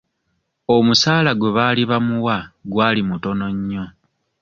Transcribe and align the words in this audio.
Omusaala 0.75 1.31
gwe 1.35 1.49
baali 1.57 1.83
bamuwa 1.91 2.37
gwali 2.71 3.01
mutono 3.09 3.45
nnyo. 3.55 3.85